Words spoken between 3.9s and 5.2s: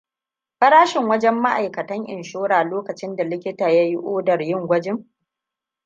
odar yin gwajin.